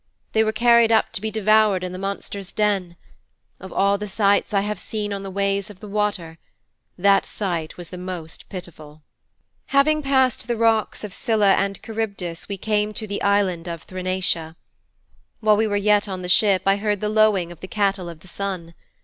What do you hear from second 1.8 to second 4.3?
in the monster's den. Of all the